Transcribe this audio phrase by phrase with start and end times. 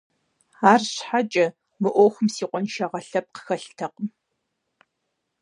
[0.71, 1.45] АрщхьэкӀэ,
[1.81, 4.07] мы Ӏуэхум си къуаншагъэ лъэпкъ хэлътэкъым.